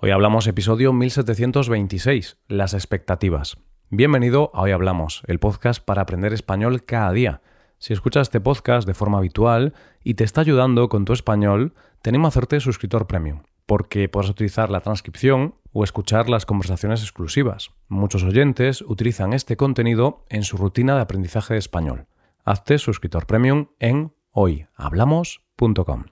Hoy 0.00 0.12
hablamos 0.12 0.46
episodio 0.46 0.92
1726, 0.92 2.38
las 2.46 2.72
expectativas. 2.72 3.56
Bienvenido 3.90 4.52
a 4.54 4.62
Hoy 4.62 4.70
Hablamos, 4.70 5.22
el 5.26 5.40
podcast 5.40 5.84
para 5.84 6.02
aprender 6.02 6.32
español 6.32 6.84
cada 6.84 7.10
día. 7.10 7.40
Si 7.78 7.94
escuchas 7.94 8.28
este 8.28 8.40
podcast 8.40 8.86
de 8.86 8.94
forma 8.94 9.18
habitual 9.18 9.74
y 10.04 10.14
te 10.14 10.22
está 10.22 10.42
ayudando 10.42 10.88
con 10.88 11.04
tu 11.04 11.12
español, 11.12 11.74
tenemos 12.00 12.26
a 12.26 12.28
hacerte 12.28 12.60
suscriptor 12.60 13.08
premium, 13.08 13.42
porque 13.66 14.08
puedes 14.08 14.30
utilizar 14.30 14.70
la 14.70 14.82
transcripción 14.82 15.56
o 15.72 15.82
escuchar 15.82 16.28
las 16.28 16.46
conversaciones 16.46 17.02
exclusivas. 17.02 17.70
Muchos 17.88 18.22
oyentes 18.22 18.82
utilizan 18.82 19.32
este 19.32 19.56
contenido 19.56 20.24
en 20.28 20.44
su 20.44 20.58
rutina 20.58 20.94
de 20.94 21.00
aprendizaje 21.00 21.54
de 21.54 21.58
español. 21.58 22.06
Hazte 22.44 22.78
suscriptor 22.78 23.26
premium 23.26 23.70
en 23.80 24.14
hoyhablamos.com. 24.30 26.04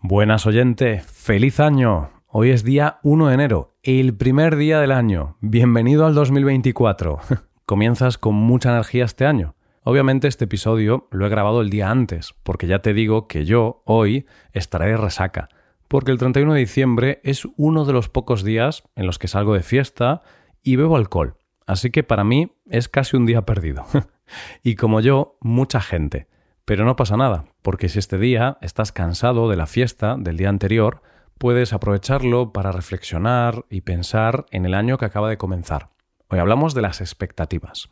Buenas 0.00 0.44
oyente, 0.44 1.00
feliz 1.00 1.60
año. 1.60 2.21
Hoy 2.34 2.48
es 2.48 2.64
día 2.64 2.98
1 3.02 3.28
de 3.28 3.34
enero, 3.34 3.76
el 3.82 4.16
primer 4.16 4.56
día 4.56 4.80
del 4.80 4.92
año. 4.92 5.36
Bienvenido 5.42 6.06
al 6.06 6.14
2024. 6.14 7.18
Comienzas 7.66 8.16
con 8.16 8.34
mucha 8.34 8.70
energía 8.70 9.04
este 9.04 9.26
año. 9.26 9.54
Obviamente 9.84 10.28
este 10.28 10.46
episodio 10.46 11.08
lo 11.10 11.26
he 11.26 11.28
grabado 11.28 11.60
el 11.60 11.68
día 11.68 11.90
antes, 11.90 12.34
porque 12.42 12.66
ya 12.66 12.78
te 12.78 12.94
digo 12.94 13.28
que 13.28 13.44
yo 13.44 13.82
hoy 13.84 14.24
estaré 14.54 14.86
de 14.86 14.96
resaca, 14.96 15.50
porque 15.88 16.10
el 16.10 16.16
31 16.16 16.54
de 16.54 16.60
diciembre 16.60 17.20
es 17.22 17.46
uno 17.58 17.84
de 17.84 17.92
los 17.92 18.08
pocos 18.08 18.44
días 18.44 18.82
en 18.96 19.04
los 19.04 19.18
que 19.18 19.28
salgo 19.28 19.52
de 19.52 19.62
fiesta 19.62 20.22
y 20.62 20.76
bebo 20.76 20.96
alcohol. 20.96 21.36
Así 21.66 21.90
que 21.90 22.02
para 22.02 22.24
mí 22.24 22.50
es 22.64 22.88
casi 22.88 23.14
un 23.14 23.26
día 23.26 23.42
perdido. 23.42 23.84
y 24.62 24.76
como 24.76 25.00
yo, 25.00 25.36
mucha 25.42 25.82
gente. 25.82 26.28
Pero 26.64 26.86
no 26.86 26.96
pasa 26.96 27.18
nada, 27.18 27.44
porque 27.60 27.90
si 27.90 27.98
este 27.98 28.16
día 28.16 28.56
estás 28.62 28.90
cansado 28.90 29.50
de 29.50 29.56
la 29.56 29.66
fiesta 29.66 30.16
del 30.18 30.38
día 30.38 30.48
anterior, 30.48 31.02
puedes 31.38 31.72
aprovecharlo 31.72 32.52
para 32.52 32.72
reflexionar 32.72 33.66
y 33.70 33.82
pensar 33.82 34.46
en 34.50 34.66
el 34.66 34.74
año 34.74 34.98
que 34.98 35.04
acaba 35.04 35.28
de 35.28 35.38
comenzar. 35.38 35.90
Hoy 36.28 36.38
hablamos 36.38 36.74
de 36.74 36.82
las 36.82 37.00
expectativas. 37.00 37.90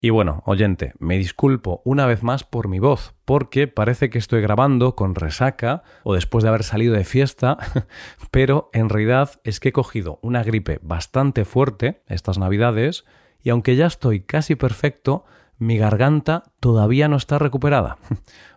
Y 0.00 0.10
bueno, 0.10 0.42
oyente, 0.46 0.92
me 1.00 1.18
disculpo 1.18 1.82
una 1.84 2.06
vez 2.06 2.22
más 2.22 2.44
por 2.44 2.68
mi 2.68 2.78
voz, 2.78 3.14
porque 3.24 3.66
parece 3.66 4.10
que 4.10 4.18
estoy 4.18 4.40
grabando 4.40 4.94
con 4.94 5.16
resaca 5.16 5.82
o 6.04 6.14
después 6.14 6.44
de 6.44 6.50
haber 6.50 6.62
salido 6.62 6.94
de 6.94 7.04
fiesta, 7.04 7.58
pero 8.30 8.70
en 8.72 8.88
realidad 8.88 9.40
es 9.42 9.58
que 9.58 9.70
he 9.70 9.72
cogido 9.72 10.20
una 10.22 10.44
gripe 10.44 10.78
bastante 10.82 11.44
fuerte 11.44 12.02
estas 12.06 12.38
navidades 12.38 13.04
y 13.42 13.50
aunque 13.50 13.74
ya 13.74 13.86
estoy 13.86 14.20
casi 14.20 14.54
perfecto, 14.54 15.24
mi 15.58 15.78
garganta 15.78 16.44
todavía 16.60 17.08
no 17.08 17.16
está 17.16 17.38
recuperada. 17.38 17.98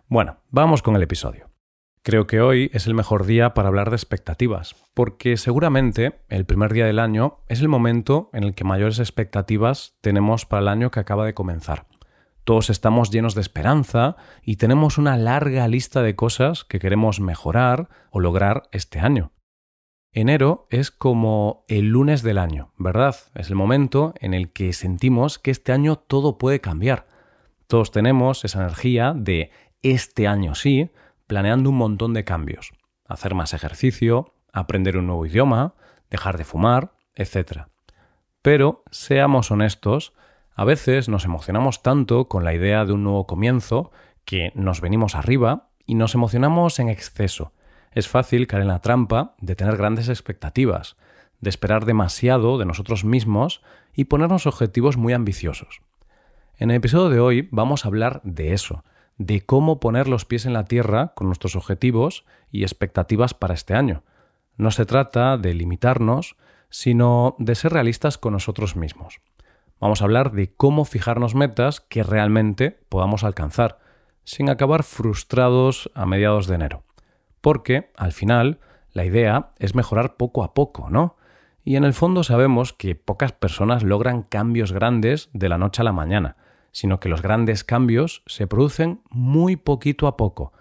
Bueno, 0.08 0.36
vamos 0.50 0.82
con 0.82 0.94
el 0.94 1.02
episodio. 1.02 1.51
Creo 2.04 2.26
que 2.26 2.40
hoy 2.40 2.68
es 2.74 2.88
el 2.88 2.94
mejor 2.94 3.26
día 3.26 3.54
para 3.54 3.68
hablar 3.68 3.90
de 3.90 3.94
expectativas, 3.94 4.74
porque 4.92 5.36
seguramente 5.36 6.20
el 6.28 6.44
primer 6.44 6.72
día 6.72 6.84
del 6.84 6.98
año 6.98 7.38
es 7.48 7.60
el 7.60 7.68
momento 7.68 8.28
en 8.32 8.42
el 8.42 8.56
que 8.56 8.64
mayores 8.64 8.98
expectativas 8.98 9.96
tenemos 10.00 10.44
para 10.44 10.62
el 10.62 10.68
año 10.68 10.90
que 10.90 10.98
acaba 10.98 11.24
de 11.24 11.34
comenzar. 11.34 11.86
Todos 12.42 12.70
estamos 12.70 13.12
llenos 13.12 13.36
de 13.36 13.40
esperanza 13.40 14.16
y 14.42 14.56
tenemos 14.56 14.98
una 14.98 15.16
larga 15.16 15.68
lista 15.68 16.02
de 16.02 16.16
cosas 16.16 16.64
que 16.64 16.80
queremos 16.80 17.20
mejorar 17.20 17.88
o 18.10 18.18
lograr 18.18 18.64
este 18.72 18.98
año. 18.98 19.30
Enero 20.10 20.66
es 20.70 20.90
como 20.90 21.64
el 21.68 21.90
lunes 21.90 22.24
del 22.24 22.38
año, 22.38 22.72
¿verdad? 22.78 23.14
Es 23.36 23.48
el 23.48 23.54
momento 23.54 24.12
en 24.18 24.34
el 24.34 24.52
que 24.52 24.72
sentimos 24.72 25.38
que 25.38 25.52
este 25.52 25.70
año 25.70 25.94
todo 25.94 26.36
puede 26.36 26.60
cambiar. 26.60 27.06
Todos 27.68 27.92
tenemos 27.92 28.44
esa 28.44 28.58
energía 28.58 29.14
de 29.16 29.52
este 29.82 30.26
año 30.26 30.56
sí, 30.56 30.90
planeando 31.32 31.70
un 31.70 31.76
montón 31.76 32.12
de 32.12 32.24
cambios. 32.24 32.74
Hacer 33.08 33.34
más 33.34 33.54
ejercicio, 33.54 34.34
aprender 34.52 34.98
un 34.98 35.06
nuevo 35.06 35.24
idioma, 35.24 35.72
dejar 36.10 36.36
de 36.36 36.44
fumar, 36.44 36.92
etc. 37.14 37.68
Pero, 38.42 38.82
seamos 38.90 39.50
honestos, 39.50 40.12
a 40.54 40.66
veces 40.66 41.08
nos 41.08 41.24
emocionamos 41.24 41.82
tanto 41.82 42.28
con 42.28 42.44
la 42.44 42.52
idea 42.52 42.84
de 42.84 42.92
un 42.92 43.02
nuevo 43.02 43.26
comienzo 43.26 43.92
que 44.26 44.52
nos 44.54 44.82
venimos 44.82 45.14
arriba 45.14 45.70
y 45.86 45.94
nos 45.94 46.14
emocionamos 46.14 46.78
en 46.80 46.90
exceso. 46.90 47.54
Es 47.92 48.08
fácil 48.08 48.46
caer 48.46 48.64
en 48.64 48.68
la 48.68 48.80
trampa 48.80 49.34
de 49.40 49.56
tener 49.56 49.78
grandes 49.78 50.10
expectativas, 50.10 50.98
de 51.40 51.48
esperar 51.48 51.86
demasiado 51.86 52.58
de 52.58 52.66
nosotros 52.66 53.06
mismos 53.06 53.62
y 53.94 54.04
ponernos 54.04 54.46
objetivos 54.46 54.98
muy 54.98 55.14
ambiciosos. 55.14 55.80
En 56.58 56.70
el 56.70 56.76
episodio 56.76 57.08
de 57.08 57.20
hoy 57.20 57.48
vamos 57.50 57.86
a 57.86 57.88
hablar 57.88 58.20
de 58.22 58.52
eso, 58.52 58.84
de 59.18 59.40
cómo 59.40 59.80
poner 59.80 60.08
los 60.08 60.24
pies 60.24 60.46
en 60.46 60.52
la 60.52 60.64
tierra 60.64 61.12
con 61.14 61.26
nuestros 61.26 61.56
objetivos 61.56 62.24
y 62.50 62.62
expectativas 62.62 63.34
para 63.34 63.54
este 63.54 63.74
año. 63.74 64.02
No 64.56 64.70
se 64.70 64.86
trata 64.86 65.36
de 65.38 65.54
limitarnos, 65.54 66.36
sino 66.70 67.36
de 67.38 67.54
ser 67.54 67.72
realistas 67.72 68.18
con 68.18 68.32
nosotros 68.32 68.76
mismos. 68.76 69.20
Vamos 69.80 70.00
a 70.00 70.04
hablar 70.04 70.32
de 70.32 70.54
cómo 70.54 70.84
fijarnos 70.84 71.34
metas 71.34 71.80
que 71.80 72.02
realmente 72.02 72.78
podamos 72.88 73.24
alcanzar, 73.24 73.78
sin 74.24 74.48
acabar 74.48 74.82
frustrados 74.84 75.90
a 75.94 76.06
mediados 76.06 76.46
de 76.46 76.54
enero. 76.54 76.84
Porque, 77.40 77.90
al 77.96 78.12
final, 78.12 78.60
la 78.92 79.04
idea 79.04 79.50
es 79.58 79.74
mejorar 79.74 80.16
poco 80.16 80.44
a 80.44 80.54
poco, 80.54 80.88
¿no? 80.88 81.16
Y 81.64 81.76
en 81.76 81.84
el 81.84 81.92
fondo 81.92 82.22
sabemos 82.22 82.72
que 82.72 82.94
pocas 82.94 83.32
personas 83.32 83.82
logran 83.82 84.22
cambios 84.22 84.72
grandes 84.72 85.28
de 85.32 85.48
la 85.48 85.58
noche 85.58 85.82
a 85.82 85.84
la 85.84 85.92
mañana 85.92 86.36
sino 86.72 86.98
que 86.98 87.08
los 87.08 87.22
grandes 87.22 87.62
cambios 87.62 88.22
se 88.26 88.46
producen 88.46 89.02
muy 89.10 89.56
poquito 89.56 90.06
a 90.06 90.16
poco, 90.16 90.52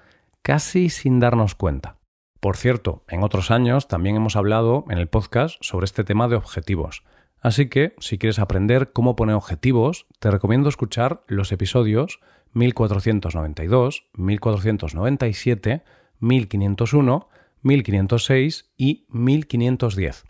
casi 0.42 0.90
sin 0.90 1.20
darnos 1.20 1.56
cuenta. 1.56 1.98
Por 2.40 2.58
cierto, 2.58 3.04
en 3.08 3.24
otros 3.24 3.50
años 3.52 3.88
también 3.88 4.18
hemos 4.18 4.36
hablado 4.36 4.86
en 4.90 4.98
el 4.98 5.08
podcast 5.08 5.58
sobre 5.62 5.86
este 5.86 6.04
tema 6.04 6.28
de 6.28 6.36
objetivos. 6.36 7.04
Así 7.40 7.70
que, 7.70 7.96
si 8.00 8.18
quieres 8.18 8.40
aprender 8.40 8.92
cómo 8.92 9.16
poner 9.16 9.36
objetivos, 9.36 10.06
te 10.20 10.30
recomiendo 10.30 10.70
escuchar 10.70 11.24
los 11.28 11.52
episodios 11.52 12.20
1492, 12.54 14.06
1497, 14.14 15.84
1501, 16.20 17.30
1506 17.62 18.72
y 18.76 19.06
1510. 19.10 20.26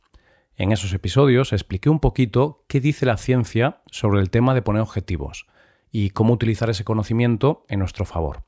En 0.57 0.71
esos 0.71 0.93
episodios 0.93 1.53
expliqué 1.53 1.89
un 1.89 1.99
poquito 1.99 2.65
qué 2.67 2.79
dice 2.79 3.05
la 3.05 3.17
ciencia 3.17 3.81
sobre 3.89 4.19
el 4.19 4.29
tema 4.29 4.53
de 4.53 4.61
poner 4.61 4.81
objetivos 4.81 5.47
y 5.91 6.11
cómo 6.11 6.33
utilizar 6.33 6.69
ese 6.69 6.83
conocimiento 6.83 7.65
en 7.67 7.79
nuestro 7.79 8.05
favor. 8.05 8.43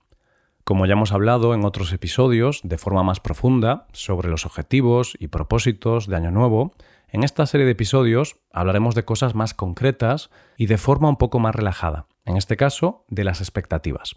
Como 0.64 0.86
ya 0.86 0.94
hemos 0.94 1.12
hablado 1.12 1.54
en 1.54 1.66
otros 1.66 1.92
episodios 1.92 2.62
de 2.64 2.78
forma 2.78 3.04
más 3.04 3.20
profunda 3.20 3.88
sobre 3.92 4.30
los 4.30 4.46
objetivos 4.46 5.16
y 5.20 5.28
propósitos 5.28 6.08
de 6.08 6.16
Año 6.16 6.32
Nuevo, 6.32 6.74
en 7.10 7.24
esta 7.24 7.46
serie 7.46 7.66
de 7.66 7.74
episodios 7.74 8.38
hablaremos 8.52 8.96
de 8.96 9.04
cosas 9.04 9.36
más 9.36 9.54
concretas 9.54 10.30
y 10.58 10.68
de 10.68 10.78
forma 10.78 11.10
un 11.10 11.18
poco 11.18 11.40
más 11.40 11.54
relajada, 11.54 12.08
en 12.24 12.38
este 12.38 12.56
caso 12.56 13.06
de 13.10 13.26
las 13.26 13.42
expectativas. 13.42 14.16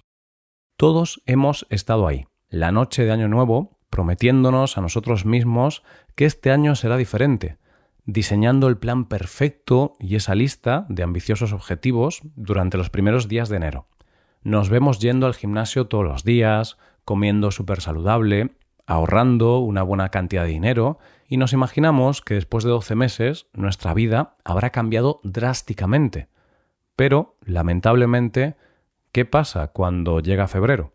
Todos 0.79 1.21
hemos 1.27 1.67
estado 1.69 2.07
ahí, 2.07 2.27
la 2.49 2.71
noche 2.71 3.05
de 3.05 3.11
Año 3.11 3.29
Nuevo, 3.29 3.81
prometiéndonos 3.91 4.79
a 4.79 4.81
nosotros 4.83 5.25
mismos 5.25 5.83
que 6.15 6.27
este 6.27 6.51
año 6.53 6.77
será 6.77 6.97
diferente, 6.97 7.59
diseñando 8.07 8.69
el 8.69 8.79
plan 8.79 9.05
perfecto 9.05 9.95
y 9.99 10.15
esa 10.15 10.35
lista 10.35 10.87
de 10.89 11.03
ambiciosos 11.03 11.53
objetivos 11.53 12.23
durante 12.37 12.79
los 12.79 12.89
primeros 12.89 13.29
días 13.29 13.49
de 13.49 13.57
enero. 13.57 13.89
Nos 14.43 14.71
vemos 14.71 15.01
yendo 15.01 15.27
al 15.27 15.35
gimnasio 15.35 15.89
todos 15.89 16.05
los 16.05 16.25
días, 16.25 16.79
comiendo 17.05 17.51
súper 17.51 17.81
saludable, 17.81 18.57
ahorrando 18.87 19.59
una 19.59 19.83
buena 19.83 20.11
cantidad 20.11 20.45
de 20.45 20.51
dinero 20.51 20.99
y 21.29 21.37
nos 21.37 21.53
imaginamos 21.53 22.23
que 22.23 22.35
después 22.35 22.63
de 22.63 22.71
12 22.71 22.95
meses 22.95 23.49
nuestra 23.53 23.93
vida 23.93 24.37
habrá 24.45 24.71
cambiado 24.71 25.21
drásticamente. 25.25 26.29
Pero, 26.95 27.37
lamentablemente, 27.45 28.57
¿qué 29.11 29.25
pasa 29.25 29.69
cuando 29.69 30.21
llega 30.21 30.47
febrero? 30.47 30.95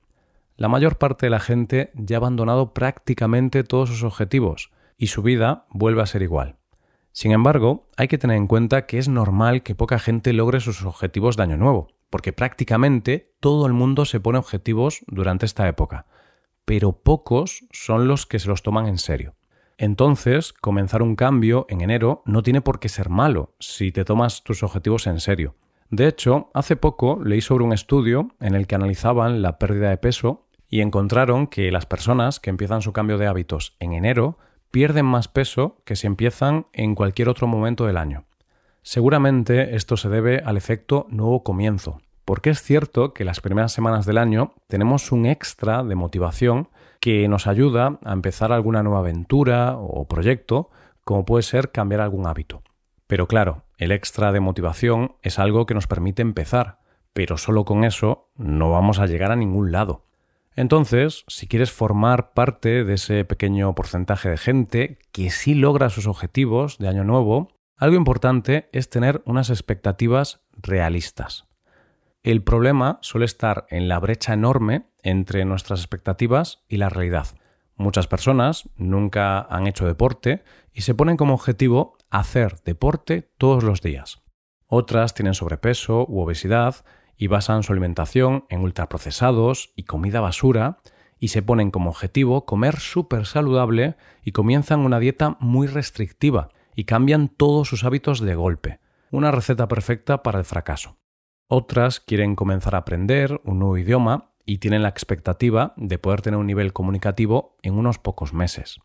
La 0.55 0.69
mayor 0.69 0.97
parte 0.97 1.25
de 1.25 1.31
la 1.31 1.39
gente 1.39 1.91
ya 1.93 2.15
ha 2.15 2.19
abandonado 2.19 2.73
prácticamente 2.73 3.65
todos 3.65 3.89
sus 3.89 4.03
objetivos 4.03 4.71
y 4.97 5.07
su 5.07 5.21
vida 5.21 5.65
vuelve 5.71 6.01
a 6.01 6.05
ser 6.05 6.21
igual. 6.21 6.60
Sin 7.11 7.31
embargo, 7.31 7.87
hay 7.97 8.07
que 8.07 8.17
tener 8.17 8.37
en 8.37 8.47
cuenta 8.47 8.85
que 8.85 8.97
es 8.97 9.09
normal 9.09 9.63
que 9.63 9.75
poca 9.75 9.99
gente 9.99 10.33
logre 10.33 10.59
sus 10.59 10.83
objetivos 10.83 11.35
de 11.35 11.43
año 11.43 11.57
nuevo, 11.57 11.89
porque 12.09 12.33
prácticamente 12.33 13.33
todo 13.39 13.67
el 13.67 13.73
mundo 13.73 14.05
se 14.05 14.19
pone 14.19 14.39
objetivos 14.39 15.01
durante 15.07 15.45
esta 15.45 15.67
época, 15.67 16.05
pero 16.65 16.93
pocos 16.93 17.65
son 17.71 18.07
los 18.07 18.25
que 18.25 18.39
se 18.39 18.47
los 18.47 18.63
toman 18.63 18.87
en 18.87 18.97
serio. 18.97 19.35
Entonces, 19.77 20.53
comenzar 20.53 21.01
un 21.01 21.15
cambio 21.15 21.65
en 21.67 21.81
enero 21.81 22.21
no 22.25 22.43
tiene 22.43 22.61
por 22.61 22.79
qué 22.79 22.87
ser 22.87 23.09
malo 23.09 23.55
si 23.59 23.91
te 23.91 24.05
tomas 24.05 24.43
tus 24.43 24.61
objetivos 24.63 25.07
en 25.07 25.19
serio. 25.19 25.55
De 25.89 26.07
hecho, 26.07 26.49
hace 26.53 26.75
poco 26.75 27.19
leí 27.23 27.41
sobre 27.41 27.65
un 27.65 27.73
estudio 27.73 28.29
en 28.39 28.55
el 28.55 28.67
que 28.67 28.75
analizaban 28.75 29.41
la 29.41 29.57
pérdida 29.57 29.89
de 29.89 29.97
peso 29.97 30.45
y 30.69 30.79
encontraron 30.79 31.47
que 31.47 31.71
las 31.71 31.85
personas 31.85 32.39
que 32.39 32.49
empiezan 32.49 32.81
su 32.81 32.93
cambio 32.93 33.17
de 33.17 33.27
hábitos 33.27 33.75
en 33.79 33.93
enero 33.93 34.37
pierden 34.71 35.05
más 35.05 35.27
peso 35.27 35.77
que 35.85 35.95
si 35.95 36.07
empiezan 36.07 36.65
en 36.73 36.95
cualquier 36.95 37.29
otro 37.29 37.47
momento 37.47 37.85
del 37.85 37.97
año. 37.97 38.25
Seguramente 38.81 39.75
esto 39.75 39.97
se 39.97 40.09
debe 40.09 40.39
al 40.39 40.57
efecto 40.57 41.05
nuevo 41.09 41.43
comienzo, 41.43 42.01
porque 42.25 42.49
es 42.49 42.63
cierto 42.63 43.13
que 43.13 43.25
las 43.25 43.41
primeras 43.41 43.73
semanas 43.73 44.05
del 44.05 44.17
año 44.17 44.53
tenemos 44.67 45.11
un 45.11 45.25
extra 45.25 45.83
de 45.83 45.95
motivación 45.95 46.69
que 46.99 47.27
nos 47.27 47.45
ayuda 47.45 47.99
a 48.03 48.13
empezar 48.13 48.51
alguna 48.51 48.83
nueva 48.83 48.99
aventura 48.99 49.75
o 49.77 50.07
proyecto, 50.07 50.69
como 51.03 51.25
puede 51.25 51.43
ser 51.43 51.71
cambiar 51.71 52.01
algún 52.01 52.25
hábito. 52.25 52.63
Pero 53.07 53.27
claro, 53.27 53.63
el 53.77 53.91
extra 53.91 54.31
de 54.31 54.39
motivación 54.39 55.15
es 55.21 55.37
algo 55.37 55.65
que 55.65 55.73
nos 55.73 55.87
permite 55.87 56.21
empezar, 56.21 56.79
pero 57.13 57.37
solo 57.37 57.65
con 57.65 57.83
eso 57.83 58.29
no 58.35 58.71
vamos 58.71 58.99
a 58.99 59.07
llegar 59.07 59.31
a 59.31 59.35
ningún 59.35 59.71
lado. 59.71 60.05
Entonces, 60.55 61.23
si 61.27 61.47
quieres 61.47 61.71
formar 61.71 62.33
parte 62.33 62.83
de 62.83 62.93
ese 62.95 63.23
pequeño 63.25 63.73
porcentaje 63.73 64.29
de 64.29 64.37
gente 64.37 64.97
que 65.11 65.29
sí 65.29 65.55
logra 65.55 65.89
sus 65.89 66.07
objetivos 66.07 66.77
de 66.77 66.89
año 66.89 67.03
nuevo, 67.03 67.49
algo 67.77 67.95
importante 67.95 68.69
es 68.73 68.89
tener 68.89 69.21
unas 69.25 69.49
expectativas 69.49 70.41
realistas. 70.53 71.47
El 72.23 72.43
problema 72.43 72.99
suele 73.01 73.25
estar 73.25 73.65
en 73.69 73.87
la 73.87 73.99
brecha 73.99 74.33
enorme 74.33 74.85
entre 75.01 75.45
nuestras 75.45 75.79
expectativas 75.79 76.63
y 76.67 76.77
la 76.77 76.89
realidad. 76.89 77.27
Muchas 77.75 78.05
personas 78.05 78.69
nunca 78.75 79.41
han 79.41 79.65
hecho 79.65 79.87
deporte 79.87 80.43
y 80.71 80.81
se 80.81 80.93
ponen 80.93 81.17
como 81.17 81.33
objetivo 81.33 81.97
hacer 82.11 82.57
deporte 82.63 83.31
todos 83.39 83.63
los 83.63 83.81
días. 83.81 84.21
Otras 84.67 85.15
tienen 85.15 85.33
sobrepeso 85.33 86.05
u 86.07 86.21
obesidad 86.21 86.85
y 87.21 87.27
basan 87.27 87.61
su 87.61 87.71
alimentación 87.71 88.45
en 88.49 88.61
ultraprocesados 88.61 89.73
y 89.75 89.83
comida 89.83 90.21
basura 90.21 90.79
y 91.19 91.27
se 91.27 91.43
ponen 91.43 91.69
como 91.69 91.91
objetivo 91.91 92.47
comer 92.47 92.79
súper 92.79 93.27
saludable 93.27 93.95
y 94.23 94.31
comienzan 94.31 94.79
una 94.79 94.99
dieta 94.99 95.37
muy 95.39 95.67
restrictiva 95.67 96.49
y 96.75 96.85
cambian 96.85 97.29
todos 97.29 97.67
sus 97.67 97.83
hábitos 97.83 98.21
de 98.21 98.33
golpe. 98.33 98.79
Una 99.11 99.29
receta 99.29 99.67
perfecta 99.67 100.23
para 100.23 100.39
el 100.39 100.45
fracaso. 100.45 100.97
Otras 101.47 101.99
quieren 101.99 102.35
comenzar 102.35 102.73
a 102.73 102.79
aprender 102.79 103.39
un 103.43 103.59
nuevo 103.59 103.77
idioma 103.77 104.31
y 104.43 104.57
tienen 104.57 104.81
la 104.81 104.89
expectativa 104.89 105.75
de 105.77 105.99
poder 105.99 106.23
tener 106.23 106.39
un 106.39 106.47
nivel 106.47 106.73
comunicativo 106.73 107.55
en 107.61 107.75
unos 107.75 107.99
pocos 107.99 108.33
meses. 108.33 108.79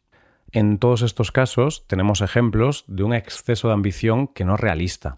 En 0.52 0.76
todos 0.76 1.00
estos 1.00 1.32
casos 1.32 1.86
tenemos 1.88 2.20
ejemplos 2.20 2.84
de 2.86 3.02
un 3.02 3.14
exceso 3.14 3.68
de 3.68 3.74
ambición 3.74 4.26
que 4.26 4.44
no 4.44 4.56
es 4.56 4.60
realista 4.60 5.16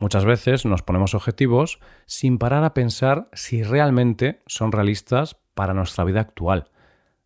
Muchas 0.00 0.24
veces 0.24 0.64
nos 0.64 0.82
ponemos 0.82 1.14
objetivos 1.14 1.78
sin 2.06 2.38
parar 2.38 2.64
a 2.64 2.72
pensar 2.72 3.28
si 3.34 3.62
realmente 3.62 4.42
son 4.46 4.72
realistas 4.72 5.36
para 5.54 5.74
nuestra 5.74 6.04
vida 6.04 6.20
actual. 6.20 6.70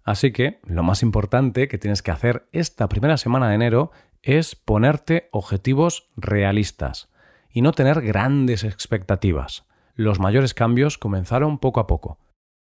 Así 0.02 0.32
que 0.32 0.60
lo 0.64 0.82
más 0.82 1.04
importante 1.04 1.68
que 1.68 1.78
tienes 1.78 2.02
que 2.02 2.10
hacer 2.10 2.48
esta 2.50 2.88
primera 2.88 3.16
semana 3.16 3.48
de 3.48 3.54
enero 3.54 3.92
es 4.22 4.56
ponerte 4.56 5.28
objetivos 5.30 6.10
realistas 6.16 7.10
y 7.48 7.62
no 7.62 7.70
tener 7.70 8.02
grandes 8.02 8.64
expectativas. 8.64 9.66
Los 9.94 10.18
mayores 10.18 10.52
cambios 10.52 10.98
comenzaron 10.98 11.58
poco 11.58 11.78
a 11.78 11.86
poco. 11.86 12.18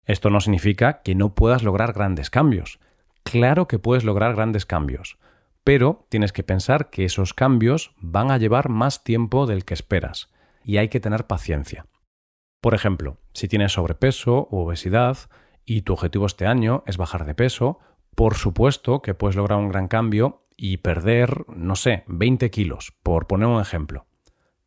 Esto 0.06 0.32
no 0.32 0.42
significa 0.42 1.02
que 1.04 1.14
no 1.14 1.36
puedas 1.36 1.62
lograr 1.62 1.94
grandes 1.94 2.32
cambios. 2.32 2.80
Claro 3.22 3.68
que 3.68 3.78
puedes 3.78 4.04
lograr 4.04 4.34
grandes 4.34 4.66
cambios, 4.66 5.20
pero 5.64 6.06
tienes 6.10 6.32
que 6.32 6.44
pensar 6.44 6.90
que 6.90 7.06
esos 7.06 7.34
cambios 7.34 7.94
van 7.98 8.32
a 8.32 8.38
llevar 8.38 8.70
más 8.70 9.04
tiempo 9.04 9.46
del 9.46 9.66
que 9.66 9.74
esperas 9.74 10.30
y 10.64 10.78
hay 10.78 10.90
que 10.90 11.00
tener 11.00 11.28
paciencia. 11.28 11.86
Por 12.62 12.74
ejemplo, 12.74 13.18
si 13.34 13.48
tienes 13.48 13.74
sobrepeso 13.74 14.48
u 14.52 14.60
obesidad 14.60 15.18
y 15.66 15.84
tu 15.84 15.94
objetivo 15.94 16.26
este 16.26 16.46
año 16.46 16.84
es 16.88 16.98
bajar 16.98 17.26
de 17.26 17.36
peso, 17.36 17.80
por 18.16 18.36
supuesto 18.36 19.02
que 19.02 19.14
puedes 19.14 19.36
lograr 19.36 19.60
un 19.60 19.70
gran 19.70 19.88
cambio 19.88 20.46
y 20.58 20.78
perder, 20.78 21.46
no 21.48 21.76
sé, 21.76 22.04
20 22.08 22.52
kilos, 22.52 22.94
por 23.02 23.28
poner 23.28 23.48
un 23.48 23.62
ejemplo. 23.62 24.08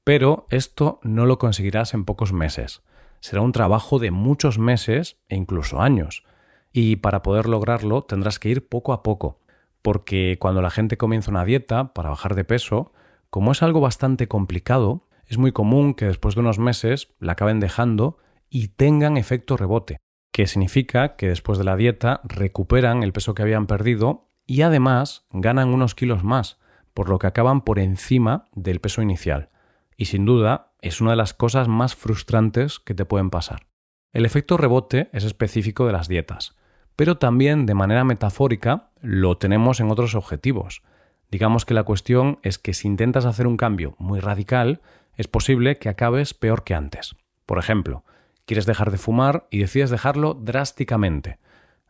Pero 0.04 0.46
esto 0.48 1.00
no 1.02 1.26
lo 1.26 1.38
conseguirás 1.38 1.92
en 1.92 2.04
pocos 2.04 2.32
meses. 2.32 2.82
Será 3.20 3.42
un 3.42 3.52
trabajo 3.52 3.98
de 3.98 4.10
muchos 4.10 4.58
meses 4.58 5.20
e 5.28 5.36
incluso 5.36 5.80
años. 5.80 6.24
Y 6.72 6.96
para 6.96 7.22
poder 7.22 7.46
lograrlo 7.46 8.02
tendrás 8.02 8.38
que 8.38 8.48
ir 8.48 8.66
poco 8.68 8.94
a 8.94 9.02
poco, 9.02 9.38
porque 9.82 10.38
cuando 10.40 10.62
la 10.62 10.70
gente 10.70 10.96
comienza 10.96 11.30
una 11.30 11.44
dieta 11.44 11.92
para 11.92 12.10
bajar 12.10 12.34
de 12.34 12.44
peso, 12.44 12.92
como 13.30 13.52
es 13.52 13.62
algo 13.62 13.80
bastante 13.80 14.28
complicado, 14.28 15.08
es 15.26 15.38
muy 15.38 15.52
común 15.52 15.94
que 15.94 16.06
después 16.06 16.34
de 16.34 16.40
unos 16.40 16.58
meses 16.58 17.14
la 17.18 17.32
acaben 17.32 17.60
dejando 17.60 18.18
y 18.48 18.68
tengan 18.68 19.16
efecto 19.16 19.56
rebote, 19.56 19.98
que 20.32 20.46
significa 20.46 21.16
que 21.16 21.28
después 21.28 21.58
de 21.58 21.64
la 21.64 21.76
dieta 21.76 22.20
recuperan 22.24 23.02
el 23.02 23.12
peso 23.12 23.34
que 23.34 23.42
habían 23.42 23.66
perdido 23.66 24.28
y 24.46 24.62
además 24.62 25.26
ganan 25.30 25.68
unos 25.68 25.94
kilos 25.94 26.24
más, 26.24 26.58
por 26.94 27.08
lo 27.08 27.18
que 27.18 27.26
acaban 27.26 27.62
por 27.62 27.78
encima 27.78 28.48
del 28.52 28.80
peso 28.80 29.02
inicial. 29.02 29.50
Y 29.96 30.06
sin 30.06 30.24
duda 30.24 30.74
es 30.80 31.00
una 31.00 31.10
de 31.10 31.16
las 31.16 31.32
cosas 31.32 31.68
más 31.68 31.94
frustrantes 31.94 32.78
que 32.78 32.94
te 32.94 33.04
pueden 33.04 33.30
pasar. 33.30 33.66
El 34.12 34.26
efecto 34.26 34.56
rebote 34.56 35.08
es 35.12 35.24
específico 35.24 35.86
de 35.86 35.92
las 35.92 36.08
dietas, 36.08 36.56
pero 36.96 37.18
también 37.18 37.66
de 37.66 37.74
manera 37.74 38.04
metafórica 38.04 38.90
lo 39.00 39.36
tenemos 39.38 39.80
en 39.80 39.90
otros 39.90 40.14
objetivos. 40.14 40.82
Digamos 41.30 41.64
que 41.64 41.74
la 41.74 41.84
cuestión 41.84 42.38
es 42.42 42.58
que 42.58 42.74
si 42.74 42.88
intentas 42.88 43.24
hacer 43.24 43.46
un 43.46 43.56
cambio 43.56 43.94
muy 43.98 44.20
radical, 44.20 44.80
es 45.16 45.28
posible 45.28 45.78
que 45.78 45.88
acabes 45.88 46.34
peor 46.34 46.64
que 46.64 46.74
antes. 46.74 47.16
Por 47.46 47.58
ejemplo, 47.58 48.04
quieres 48.44 48.66
dejar 48.66 48.90
de 48.90 48.98
fumar 48.98 49.46
y 49.50 49.58
decides 49.58 49.90
dejarlo 49.90 50.34
drásticamente. 50.34 51.38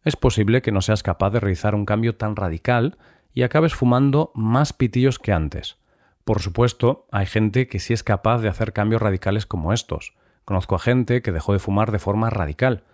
Es 0.05 0.17
posible 0.17 0.63
que 0.63 0.73
no 0.73 0.81
seas 0.81 1.03
capaz 1.03 1.31
de 1.31 1.41
realizar 1.41 1.75
un 1.75 1.87
cambio 1.87 2.17
tan 2.17 2.37
radical 2.37 2.99
y 3.33 3.43
acabes 3.43 3.75
fumando 3.75 4.33
más 4.35 4.73
pitillos 4.73 5.19
que 5.19 5.33
antes. 5.33 5.77
Por 6.25 6.41
supuesto, 6.41 7.07
hay 7.11 7.27
gente 7.27 7.67
que 7.67 7.81
sí 7.81 7.93
es 7.93 8.05
capaz 8.05 8.39
de 8.39 8.49
hacer 8.49 8.73
cambios 8.73 9.03
radicales 9.03 9.47
como 9.47 9.73
estos. 9.73 10.15
Conozco 10.45 10.75
a 10.75 10.81
gente 10.81 11.23
que 11.23 11.33
dejó 11.33 11.53
de 11.53 11.59
fumar 11.59 11.91
de 11.91 11.99
forma 11.99 12.31
radical, 12.31 12.85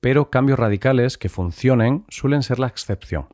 pero 0.00 0.30
cambios 0.30 0.58
radicales 0.58 1.18
que 1.18 1.28
funcionen 1.28 2.04
suelen 2.08 2.42
ser 2.42 2.58
la 2.58 2.66
excepción. 2.66 3.28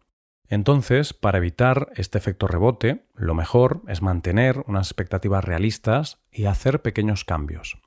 Entonces, 0.49 1.14
para 1.14 1.38
evitar 1.38 1.88
este 1.96 2.19
efecto 2.19 2.46
rebote, 2.46 3.06
lo 3.14 3.34
mejor 3.34 3.82
es 3.88 4.02
mantener 4.02 4.62
unas 4.66 4.88
expectativas 4.88 5.44
realistas 5.44 6.22
y 6.31 6.44
hacer 6.44 6.82
pequeños 6.82 7.25
cambios. 7.25 7.78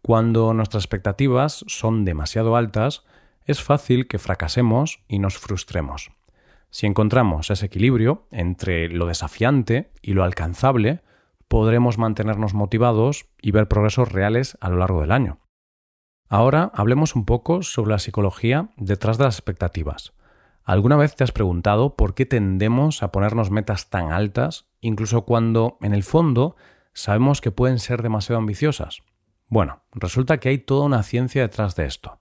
Cuando 0.00 0.54
nuestras 0.54 0.84
expectativas 0.84 1.64
son 1.66 2.04
demasiado 2.04 2.56
altas, 2.56 3.04
es 3.44 3.62
fácil 3.62 4.06
que 4.06 4.18
fracasemos 4.18 5.02
y 5.08 5.18
nos 5.18 5.38
frustremos. 5.38 6.10
Si 6.70 6.86
encontramos 6.86 7.50
ese 7.50 7.66
equilibrio 7.66 8.26
entre 8.30 8.88
lo 8.88 9.06
desafiante 9.06 9.90
y 10.02 10.12
lo 10.12 10.22
alcanzable, 10.22 11.02
podremos 11.48 11.98
mantenernos 11.98 12.54
motivados 12.54 13.26
y 13.40 13.50
ver 13.50 13.68
progresos 13.68 14.12
reales 14.12 14.56
a 14.60 14.68
lo 14.68 14.76
largo 14.76 15.00
del 15.00 15.12
año. 15.12 15.38
Ahora 16.28 16.70
hablemos 16.74 17.16
un 17.16 17.24
poco 17.24 17.62
sobre 17.62 17.92
la 17.92 17.98
psicología 17.98 18.68
detrás 18.76 19.16
de 19.16 19.24
las 19.24 19.36
expectativas. 19.36 20.12
¿Alguna 20.62 20.96
vez 20.96 21.16
te 21.16 21.24
has 21.24 21.32
preguntado 21.32 21.96
por 21.96 22.14
qué 22.14 22.26
tendemos 22.26 23.02
a 23.02 23.10
ponernos 23.10 23.50
metas 23.50 23.88
tan 23.88 24.12
altas, 24.12 24.66
incluso 24.82 25.22
cuando, 25.22 25.78
en 25.80 25.94
el 25.94 26.02
fondo, 26.02 26.56
sabemos 26.92 27.40
que 27.40 27.50
pueden 27.50 27.78
ser 27.78 28.02
demasiado 28.02 28.38
ambiciosas? 28.38 29.00
Bueno, 29.48 29.80
resulta 29.92 30.36
que 30.36 30.50
hay 30.50 30.58
toda 30.58 30.84
una 30.84 31.02
ciencia 31.02 31.40
detrás 31.40 31.74
de 31.74 31.86
esto. 31.86 32.20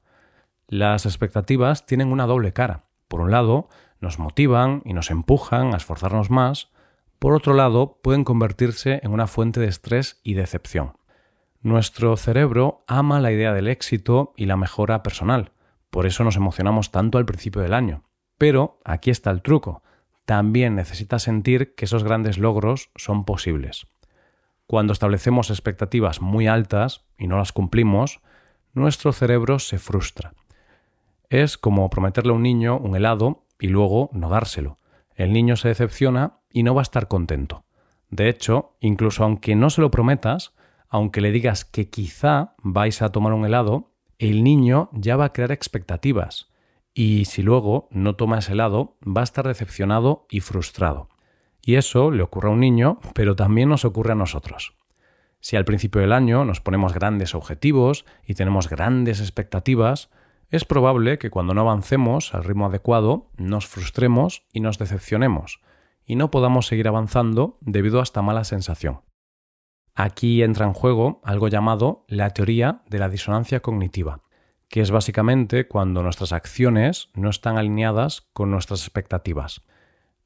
Las 0.70 1.06
expectativas 1.06 1.86
tienen 1.86 2.14
una 2.14 2.26
doble 2.26 2.54
cara. 2.54 2.86
Por 3.10 3.20
un 3.20 3.32
lado, 3.32 3.68
nos 4.00 4.20
motivan 4.20 4.82
y 4.86 4.94
nos 4.94 5.12
empujan 5.12 5.74
a 5.74 5.78
esforzarnos 5.78 6.30
más. 6.30 6.70
Por 7.20 7.34
otro 7.34 7.54
lado, 7.54 8.00
pueden 8.02 8.24
convertirse 8.24 9.02
en 9.04 9.12
una 9.12 9.28
fuente 9.28 9.60
de 9.60 9.68
estrés 9.68 10.22
y 10.24 10.36
decepción. 10.36 10.94
Nuestro 11.68 12.16
cerebro 12.16 12.86
ama 12.88 13.20
la 13.20 13.34
idea 13.34 13.54
del 13.54 13.68
éxito 13.68 14.32
y 14.38 14.46
la 14.46 14.56
mejora 14.56 15.04
personal. 15.04 15.52
Por 15.90 16.06
eso 16.06 16.24
nos 16.24 16.38
emocionamos 16.38 16.92
tanto 16.92 17.18
al 17.18 17.26
principio 17.26 17.62
del 17.62 17.74
año. 17.74 18.06
Pero 18.38 18.80
aquí 18.86 19.10
está 19.10 19.32
el 19.32 19.42
truco. 19.42 19.84
También 20.24 20.76
necesitas 20.76 21.24
sentir 21.24 21.76
que 21.76 21.84
esos 21.84 22.06
grandes 22.06 22.38
logros 22.38 22.90
son 22.96 23.26
posibles. 23.26 23.86
Cuando 24.66 24.94
establecemos 24.94 25.50
expectativas 25.50 26.22
muy 26.22 26.48
altas 26.48 27.04
y 27.18 27.28
no 27.28 27.36
las 27.38 27.52
cumplimos, 27.52 28.22
nuestro 28.72 29.12
cerebro 29.12 29.60
se 29.60 29.78
frustra. 29.78 30.36
Es 31.30 31.58
como 31.58 31.90
prometerle 31.90 32.32
a 32.32 32.36
un 32.36 32.44
niño 32.44 32.78
un 32.78 32.96
helado 32.96 33.44
y 33.60 33.68
luego 33.68 34.10
no 34.14 34.30
dárselo. 34.30 34.80
El 35.16 35.34
niño 35.34 35.58
se 35.58 35.68
decepciona 35.68 36.38
y 36.50 36.64
no 36.64 36.74
va 36.74 36.80
a 36.80 36.84
estar 36.84 37.10
contento. 37.10 37.66
De 38.10 38.30
hecho, 38.30 38.78
incluso 38.80 39.26
aunque 39.26 39.58
no 39.58 39.70
se 39.70 39.82
lo 39.82 39.92
prometas, 39.92 40.54
aunque 40.90 41.22
le 41.22 41.32
digas 41.32 41.66
que 41.66 41.90
quizá 41.90 42.56
vais 42.60 43.02
a 43.02 43.12
tomar 43.12 43.34
un 43.34 43.46
helado, 43.46 43.94
el 44.20 44.44
niño 44.44 44.90
ya 44.94 45.16
va 45.16 45.26
a 45.26 45.34
crear 45.34 45.52
expectativas. 45.52 46.50
Y 46.94 47.26
si 47.26 47.44
luego 47.44 47.88
no 47.92 48.16
toma 48.16 48.40
ese 48.40 48.54
helado, 48.54 48.98
va 49.06 49.22
a 49.22 49.24
estar 49.24 49.48
decepcionado 49.48 50.26
y 50.30 50.40
frustrado. 50.40 51.10
Y 51.62 51.76
eso 51.76 52.12
le 52.12 52.24
ocurre 52.24 52.50
a 52.50 52.54
un 52.54 52.60
niño, 52.60 53.00
pero 53.14 53.36
también 53.36 53.70
nos 53.70 53.86
ocurre 53.86 54.14
a 54.14 54.16
nosotros. 54.16 54.76
Si 55.40 55.56
al 55.56 55.66
principio 55.66 56.02
del 56.02 56.14
año 56.14 56.46
nos 56.46 56.62
ponemos 56.62 56.94
grandes 56.94 57.36
objetivos 57.36 58.06
y 58.26 58.34
tenemos 58.34 58.70
grandes 58.70 59.20
expectativas, 59.20 60.10
es 60.50 60.66
probable 60.66 61.18
que 61.20 61.30
cuando 61.30 61.54
no 61.54 61.62
avancemos 61.62 62.34
al 62.34 62.46
ritmo 62.46 62.66
adecuado 62.66 63.30
nos 63.38 63.68
frustremos 63.68 64.44
y 64.54 64.62
nos 64.62 64.80
decepcionemos, 64.80 65.60
y 66.06 66.16
no 66.16 66.32
podamos 66.32 66.68
seguir 66.68 66.88
avanzando 66.88 67.58
debido 67.62 68.00
a 68.00 68.04
esta 68.04 68.22
mala 68.22 68.46
sensación. 68.46 69.02
Aquí 70.00 70.44
entra 70.44 70.68
en 70.68 70.74
juego 70.74 71.22
algo 71.24 71.48
llamado 71.48 72.06
la 72.08 72.30
teoría 72.30 72.84
de 72.88 73.00
la 73.00 73.10
disonancia 73.10 73.62
cognitiva, 73.62 74.22
que 74.70 74.82
es 74.82 74.92
básicamente 74.92 75.68
cuando 75.68 76.04
nuestras 76.04 76.34
acciones 76.34 77.10
no 77.16 77.32
están 77.32 77.58
alineadas 77.58 78.22
con 78.34 78.52
nuestras 78.52 78.82
expectativas. 78.82 79.64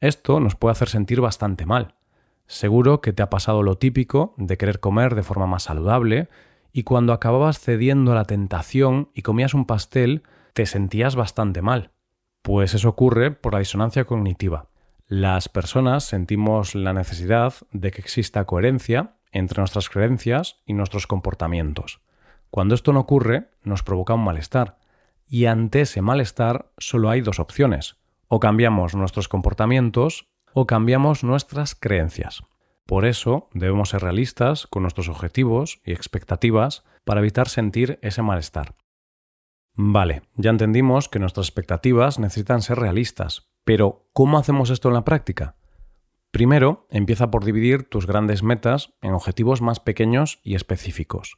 Esto 0.02 0.42
nos 0.42 0.58
puede 0.58 0.74
hacer 0.74 0.90
sentir 0.90 1.22
bastante 1.22 1.66
mal. 1.66 1.96
Seguro 2.48 3.00
que 3.00 3.14
te 3.14 3.24
ha 3.24 3.30
pasado 3.30 3.64
lo 3.64 3.78
típico 3.78 4.34
de 4.36 4.58
querer 4.58 4.82
comer 4.82 5.16
de 5.16 5.24
forma 5.24 5.48
más 5.48 5.64
saludable 5.64 6.28
y 6.74 6.84
cuando 6.84 7.14
acababas 7.14 7.58
cediendo 7.60 8.12
a 8.12 8.16
la 8.16 8.26
tentación 8.26 9.10
y 9.14 9.22
comías 9.22 9.54
un 9.54 9.66
pastel, 9.66 10.24
te 10.52 10.66
sentías 10.66 11.16
bastante 11.16 11.62
mal. 11.62 11.92
Pues 12.42 12.74
eso 12.74 12.90
ocurre 12.90 13.32
por 13.32 13.54
la 13.54 13.60
disonancia 13.60 14.04
cognitiva. 14.04 14.68
Las 15.08 15.48
personas 15.48 16.04
sentimos 16.04 16.76
la 16.76 16.92
necesidad 16.92 17.54
de 17.72 17.92
que 17.92 18.02
exista 18.02 18.44
coherencia 18.44 19.16
entre 19.32 19.62
nuestras 19.62 19.90
creencias 19.90 20.62
y 20.66 20.74
nuestros 20.74 21.08
comportamientos. 21.08 22.02
Cuando 22.50 22.76
esto 22.76 22.94
no 22.94 23.00
ocurre, 23.00 23.50
nos 23.64 23.84
provoca 23.84 24.14
un 24.14 24.24
malestar. 24.24 24.78
Y 25.28 25.46
ante 25.46 25.82
ese 25.82 26.02
malestar 26.02 26.72
solo 26.78 27.10
hay 27.10 27.22
dos 27.22 27.40
opciones. 27.40 27.98
O 28.28 28.40
cambiamos 28.40 28.96
nuestros 28.96 29.28
comportamientos 29.28 30.28
o 30.54 30.68
cambiamos 30.68 31.24
nuestras 31.24 31.76
creencias. 31.76 32.44
Por 32.86 33.06
eso 33.06 33.48
debemos 33.54 33.90
ser 33.90 34.02
realistas 34.02 34.68
con 34.68 34.84
nuestros 34.84 35.08
objetivos 35.08 35.80
y 35.86 35.94
expectativas 35.94 36.84
para 37.06 37.22
evitar 37.22 37.48
sentir 37.48 38.00
ese 38.02 38.22
malestar. 38.22 38.76
Vale, 39.74 40.24
ya 40.36 40.50
entendimos 40.50 41.08
que 41.08 41.20
nuestras 41.20 41.48
expectativas 41.48 42.20
necesitan 42.20 42.62
ser 42.62 42.80
realistas, 42.80 43.50
pero 43.64 44.10
¿cómo 44.12 44.38
hacemos 44.38 44.70
esto 44.70 44.90
en 44.90 44.96
la 44.96 45.06
práctica? 45.06 45.56
Primero, 46.32 46.88
empieza 46.90 47.30
por 47.30 47.44
dividir 47.44 47.84
tus 47.84 48.08
grandes 48.08 48.42
metas 48.42 48.94
en 49.02 49.14
objetivos 49.14 49.62
más 49.62 49.82
pequeños 49.82 50.40
y 50.44 50.56
específicos. 50.56 51.36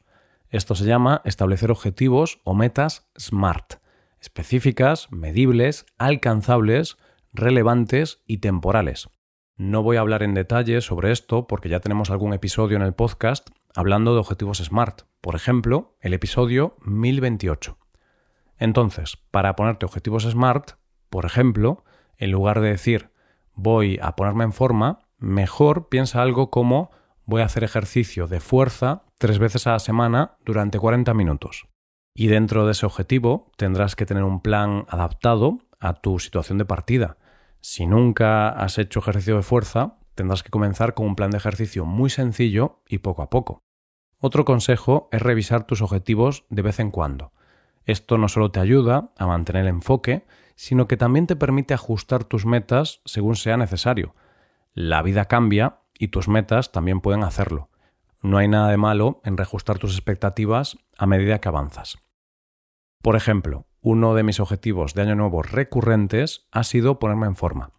Esto 0.50 0.76
se 0.76 0.84
llama 0.84 1.20
establecer 1.24 1.72
objetivos 1.72 2.40
o 2.44 2.54
metas 2.54 3.10
SMART, 3.18 3.74
específicas, 4.20 5.10
medibles, 5.10 5.84
alcanzables, 5.98 6.96
relevantes 7.32 8.22
y 8.26 8.38
temporales. 8.38 9.08
No 9.56 9.82
voy 9.82 9.96
a 9.96 10.00
hablar 10.00 10.22
en 10.22 10.34
detalle 10.34 10.80
sobre 10.80 11.10
esto 11.10 11.48
porque 11.48 11.68
ya 11.68 11.80
tenemos 11.80 12.10
algún 12.10 12.32
episodio 12.32 12.76
en 12.76 12.82
el 12.82 12.94
podcast 12.94 13.50
hablando 13.74 14.14
de 14.14 14.20
objetivos 14.20 14.58
SMART, 14.58 15.02
por 15.20 15.34
ejemplo, 15.34 15.96
el 16.00 16.14
episodio 16.14 16.76
1028. 16.84 17.76
Entonces, 18.58 19.18
para 19.32 19.56
ponerte 19.56 19.86
objetivos 19.86 20.22
SMART, 20.22 20.72
por 21.10 21.24
ejemplo, 21.24 21.84
en 22.16 22.30
lugar 22.30 22.60
de 22.60 22.68
decir 22.68 23.10
voy 23.54 23.98
a 24.02 24.16
ponerme 24.16 24.44
en 24.44 24.52
forma, 24.52 25.00
mejor 25.18 25.88
piensa 25.88 26.22
algo 26.22 26.50
como 26.50 26.90
voy 27.24 27.42
a 27.42 27.46
hacer 27.46 27.64
ejercicio 27.64 28.26
de 28.26 28.40
fuerza 28.40 29.04
tres 29.18 29.38
veces 29.38 29.66
a 29.66 29.72
la 29.72 29.78
semana 29.78 30.36
durante 30.44 30.78
40 30.78 31.14
minutos. 31.14 31.66
Y 32.14 32.28
dentro 32.28 32.66
de 32.66 32.72
ese 32.72 32.86
objetivo 32.86 33.50
tendrás 33.56 33.96
que 33.96 34.06
tener 34.06 34.22
un 34.22 34.40
plan 34.40 34.84
adaptado 34.88 35.58
a 35.80 35.94
tu 35.94 36.18
situación 36.18 36.58
de 36.58 36.64
partida. 36.64 37.16
Si 37.60 37.86
nunca 37.86 38.50
has 38.50 38.78
hecho 38.78 39.00
ejercicio 39.00 39.36
de 39.36 39.42
fuerza, 39.42 39.96
tendrás 40.14 40.42
que 40.42 40.50
comenzar 40.50 40.94
con 40.94 41.06
un 41.06 41.16
plan 41.16 41.30
de 41.30 41.38
ejercicio 41.38 41.84
muy 41.84 42.10
sencillo 42.10 42.82
y 42.88 42.98
poco 42.98 43.22
a 43.22 43.30
poco. 43.30 43.62
Otro 44.20 44.44
consejo 44.44 45.08
es 45.12 45.20
revisar 45.20 45.66
tus 45.66 45.82
objetivos 45.82 46.44
de 46.50 46.62
vez 46.62 46.78
en 46.78 46.90
cuando. 46.90 47.32
Esto 47.84 48.16
no 48.16 48.28
solo 48.28 48.50
te 48.50 48.60
ayuda 48.60 49.10
a 49.18 49.26
mantener 49.26 49.62
el 49.62 49.68
enfoque, 49.68 50.24
sino 50.56 50.86
que 50.86 50.96
también 50.96 51.26
te 51.26 51.36
permite 51.36 51.74
ajustar 51.74 52.24
tus 52.24 52.46
metas 52.46 53.00
según 53.04 53.36
sea 53.36 53.56
necesario. 53.56 54.14
La 54.72 55.02
vida 55.02 55.26
cambia 55.26 55.80
y 55.98 56.08
tus 56.08 56.28
metas 56.28 56.72
también 56.72 57.00
pueden 57.00 57.22
hacerlo. 57.22 57.70
No 58.22 58.38
hay 58.38 58.48
nada 58.48 58.70
de 58.70 58.76
malo 58.76 59.20
en 59.24 59.36
reajustar 59.36 59.78
tus 59.78 59.92
expectativas 59.92 60.78
a 60.96 61.06
medida 61.06 61.40
que 61.40 61.48
avanzas. 61.48 61.98
Por 63.02 63.16
ejemplo, 63.16 63.66
uno 63.80 64.14
de 64.14 64.22
mis 64.22 64.40
objetivos 64.40 64.94
de 64.94 65.02
año 65.02 65.14
nuevo 65.14 65.42
recurrentes 65.42 66.48
ha 66.50 66.64
sido 66.64 66.98
ponerme 66.98 67.26
en 67.26 67.36
forma. 67.36 67.70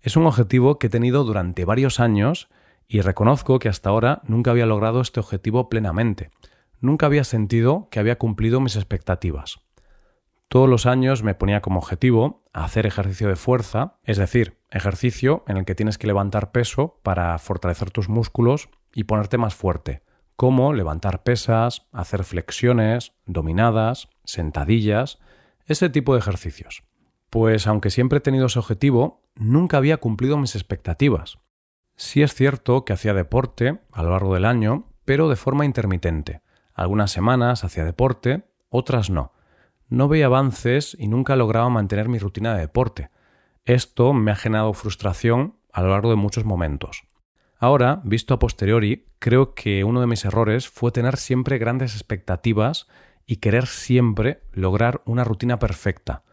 Es 0.00 0.16
un 0.16 0.24
objetivo 0.24 0.78
que 0.78 0.86
he 0.86 0.90
tenido 0.90 1.24
durante 1.24 1.66
varios 1.66 2.00
años 2.00 2.48
y 2.88 3.02
reconozco 3.02 3.58
que 3.58 3.68
hasta 3.68 3.90
ahora 3.90 4.22
nunca 4.24 4.50
había 4.50 4.64
logrado 4.64 5.02
este 5.02 5.20
objetivo 5.20 5.68
plenamente. 5.68 6.30
Nunca 6.80 7.06
había 7.06 7.24
sentido 7.24 7.88
que 7.90 8.00
había 8.00 8.16
cumplido 8.16 8.60
mis 8.60 8.76
expectativas. 8.76 9.60
Todos 10.50 10.68
los 10.68 10.84
años 10.84 11.22
me 11.22 11.36
ponía 11.36 11.60
como 11.60 11.78
objetivo 11.78 12.42
hacer 12.52 12.84
ejercicio 12.84 13.28
de 13.28 13.36
fuerza, 13.36 13.98
es 14.02 14.18
decir, 14.18 14.58
ejercicio 14.68 15.44
en 15.46 15.58
el 15.58 15.64
que 15.64 15.76
tienes 15.76 15.96
que 15.96 16.08
levantar 16.08 16.50
peso 16.50 16.98
para 17.04 17.38
fortalecer 17.38 17.92
tus 17.92 18.08
músculos 18.08 18.68
y 18.92 19.04
ponerte 19.04 19.38
más 19.38 19.54
fuerte, 19.54 20.02
como 20.34 20.72
levantar 20.72 21.22
pesas, 21.22 21.86
hacer 21.92 22.24
flexiones, 22.24 23.12
dominadas, 23.26 24.08
sentadillas, 24.24 25.20
ese 25.66 25.88
tipo 25.88 26.14
de 26.14 26.18
ejercicios. 26.18 26.82
Pues 27.30 27.68
aunque 27.68 27.90
siempre 27.90 28.18
he 28.18 28.20
tenido 28.20 28.46
ese 28.46 28.58
objetivo, 28.58 29.22
nunca 29.36 29.76
había 29.76 29.98
cumplido 29.98 30.36
mis 30.36 30.56
expectativas. 30.56 31.38
Sí 31.94 32.22
es 32.22 32.34
cierto 32.34 32.84
que 32.84 32.92
hacía 32.92 33.14
deporte 33.14 33.78
a 33.92 34.02
lo 34.02 34.10
largo 34.10 34.34
del 34.34 34.46
año, 34.46 34.88
pero 35.04 35.28
de 35.28 35.36
forma 35.36 35.64
intermitente. 35.64 36.42
Algunas 36.74 37.12
semanas 37.12 37.62
hacía 37.62 37.84
deporte, 37.84 38.50
otras 38.68 39.10
no 39.10 39.30
no 39.90 40.08
veía 40.08 40.26
avances 40.26 40.96
y 40.98 41.08
nunca 41.08 41.36
lograba 41.36 41.68
mantener 41.68 42.08
mi 42.08 42.18
rutina 42.18 42.54
de 42.54 42.60
deporte. 42.60 43.10
Esto 43.64 44.12
me 44.14 44.30
ha 44.30 44.36
generado 44.36 44.72
frustración 44.72 45.56
a 45.72 45.82
lo 45.82 45.90
largo 45.90 46.10
de 46.10 46.16
muchos 46.16 46.44
momentos. 46.44 47.04
Ahora, 47.58 48.00
visto 48.04 48.32
a 48.32 48.38
posteriori, 48.38 49.06
creo 49.18 49.54
que 49.54 49.84
uno 49.84 50.00
de 50.00 50.06
mis 50.06 50.24
errores 50.24 50.68
fue 50.68 50.92
tener 50.92 51.18
siempre 51.18 51.58
grandes 51.58 51.94
expectativas 51.94 52.88
y 53.26 53.36
querer 53.36 53.66
siempre 53.66 54.42
lograr 54.52 55.02
una 55.04 55.24
rutina 55.24 55.58
perfecta, 55.58 56.24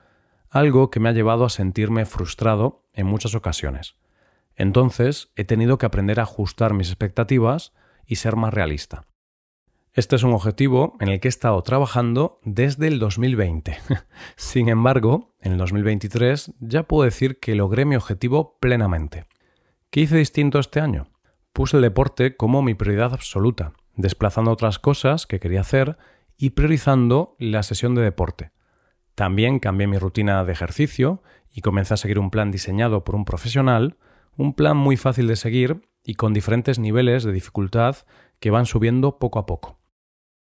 algo 0.50 0.90
que 0.90 1.00
me 1.00 1.10
ha 1.10 1.12
llevado 1.12 1.44
a 1.44 1.50
sentirme 1.50 2.06
frustrado 2.06 2.86
en 2.94 3.08
muchas 3.08 3.36
ocasiones. 3.36 3.96
Entonces, 4.56 5.32
he 5.36 5.44
tenido 5.44 5.78
que 5.78 5.86
aprender 5.86 6.20
a 6.20 6.24
ajustar 6.24 6.74
mis 6.74 6.88
expectativas 6.88 7.74
y 8.06 8.16
ser 8.16 8.36
más 8.36 8.54
realista. 8.54 9.06
Este 9.98 10.16
es 10.16 10.22
un 10.22 10.32
objetivo 10.34 10.96
en 11.00 11.08
el 11.08 11.20
que 11.20 11.28
he 11.28 11.30
estado 11.30 11.60
trabajando 11.64 12.40
desde 12.44 12.88
el 12.88 13.00
2020. 13.00 13.80
Sin 14.36 14.70
embargo, 14.70 15.34
en 15.42 15.54
el 15.54 15.58
2023 15.58 16.54
ya 16.60 16.84
puedo 16.84 17.04
decir 17.04 17.40
que 17.40 17.56
logré 17.56 17.84
mi 17.84 17.96
objetivo 17.96 18.60
plenamente. 18.60 19.26
¿Qué 19.90 20.02
hice 20.02 20.16
distinto 20.16 20.60
este 20.60 20.82
año? 20.82 21.08
Puse 21.52 21.78
el 21.78 21.82
deporte 21.82 22.36
como 22.36 22.62
mi 22.62 22.76
prioridad 22.76 23.12
absoluta, 23.12 23.74
desplazando 23.96 24.52
otras 24.52 24.78
cosas 24.78 25.26
que 25.26 25.40
quería 25.40 25.62
hacer 25.62 25.98
y 26.38 26.52
priorizando 26.52 27.36
la 27.40 27.64
sesión 27.64 27.96
de 27.96 28.04
deporte. 28.04 28.52
También 29.16 29.58
cambié 29.58 29.88
mi 29.88 29.98
rutina 29.98 30.46
de 30.46 30.52
ejercicio 30.52 31.24
y 31.52 31.62
comencé 31.62 31.96
a 31.96 31.98
seguir 31.98 32.20
un 32.20 32.30
plan 32.30 32.52
diseñado 32.52 33.04
por 33.04 33.16
un 33.16 33.26
profesional, 33.26 33.98
un 34.36 34.54
plan 34.54 34.78
muy 34.78 34.96
fácil 34.96 35.26
de 35.26 35.38
seguir 35.38 35.82
y 36.04 36.14
con 36.14 36.34
diferentes 36.34 36.78
niveles 36.78 37.24
de 37.24 37.32
dificultad 37.32 37.96
que 38.40 38.52
van 38.52 38.68
subiendo 38.68 39.18
poco 39.18 39.40
a 39.40 39.48
poco. 39.48 39.77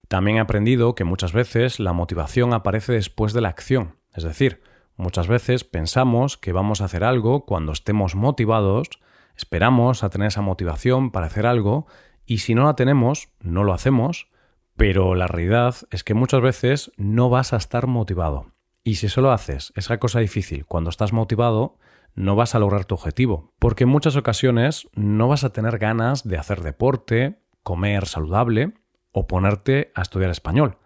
También 0.07 0.37
he 0.37 0.39
aprendido 0.39 0.95
que 0.95 1.03
muchas 1.03 1.33
veces 1.33 1.79
la 1.79 1.93
motivación 1.93 2.53
aparece 2.53 2.93
después 2.93 3.33
de 3.33 3.41
la 3.41 3.49
acción, 3.49 3.97
es 4.13 4.23
decir, 4.23 4.61
muchas 4.95 5.27
veces 5.27 5.63
pensamos 5.63 6.37
que 6.37 6.53
vamos 6.53 6.81
a 6.81 6.85
hacer 6.85 7.03
algo 7.03 7.45
cuando 7.45 7.71
estemos 7.71 8.15
motivados, 8.15 8.87
esperamos 9.35 10.03
a 10.03 10.09
tener 10.09 10.29
esa 10.29 10.41
motivación 10.41 11.11
para 11.11 11.27
hacer 11.27 11.45
algo 11.45 11.87
y 12.25 12.39
si 12.39 12.55
no 12.55 12.65
la 12.65 12.75
tenemos, 12.75 13.29
no 13.41 13.63
lo 13.63 13.73
hacemos, 13.73 14.29
pero 14.75 15.15
la 15.15 15.27
realidad 15.27 15.75
es 15.91 16.03
que 16.03 16.13
muchas 16.13 16.41
veces 16.41 16.91
no 16.97 17.29
vas 17.29 17.53
a 17.53 17.57
estar 17.57 17.87
motivado. 17.87 18.53
Y 18.83 18.95
si 18.95 19.09
solo 19.09 19.31
haces 19.31 19.73
esa 19.75 19.97
cosa 19.97 20.19
difícil 20.19 20.65
cuando 20.65 20.89
estás 20.89 21.11
motivado, 21.11 21.77
no 22.15 22.35
vas 22.35 22.55
a 22.55 22.59
lograr 22.59 22.85
tu 22.85 22.95
objetivo, 22.95 23.53
porque 23.59 23.83
en 23.83 23.89
muchas 23.89 24.15
ocasiones 24.15 24.87
no 24.93 25.27
vas 25.27 25.43
a 25.43 25.51
tener 25.51 25.77
ganas 25.77 26.27
de 26.27 26.37
hacer 26.37 26.61
deporte, 26.61 27.39
comer 27.63 28.07
saludable, 28.07 28.73
o 29.17 29.25
ponerte 29.25 29.91
a 29.95 30.03
estudiar 30.03 30.29
español. 30.29 30.77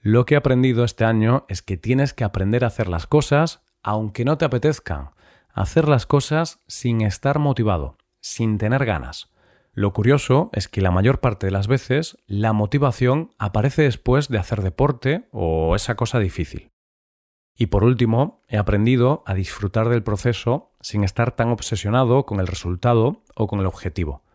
Lo 0.00 0.26
que 0.26 0.34
he 0.34 0.36
aprendido 0.36 0.82
este 0.82 1.04
año 1.04 1.44
es 1.48 1.62
que 1.62 1.76
tienes 1.76 2.12
que 2.14 2.24
aprender 2.24 2.64
a 2.64 2.66
hacer 2.66 2.88
las 2.88 3.06
cosas 3.06 3.62
aunque 3.80 4.24
no 4.24 4.36
te 4.38 4.44
apetezcan. 4.44 5.10
Hacer 5.52 5.86
las 5.86 6.04
cosas 6.04 6.64
sin 6.66 7.00
estar 7.00 7.38
motivado, 7.38 7.96
sin 8.20 8.58
tener 8.58 8.84
ganas. 8.84 9.30
Lo 9.72 9.92
curioso 9.92 10.50
es 10.52 10.66
que 10.66 10.80
la 10.80 10.90
mayor 10.90 11.20
parte 11.20 11.46
de 11.46 11.52
las 11.52 11.68
veces 11.68 12.18
la 12.26 12.52
motivación 12.52 13.30
aparece 13.38 13.82
después 13.82 14.28
de 14.28 14.38
hacer 14.38 14.62
deporte 14.62 15.28
o 15.30 15.76
esa 15.76 15.94
cosa 15.94 16.18
difícil. 16.18 16.72
Y 17.54 17.66
por 17.66 17.84
último, 17.84 18.42
he 18.48 18.58
aprendido 18.58 19.22
a 19.26 19.34
disfrutar 19.34 19.88
del 19.88 20.02
proceso 20.02 20.72
sin 20.80 21.04
estar 21.04 21.36
tan 21.36 21.50
obsesionado 21.50 22.26
con 22.26 22.40
el 22.40 22.48
resultado 22.48 23.22
o 23.36 23.46
con 23.46 23.60
el 23.60 23.66
objetivo. 23.66 24.25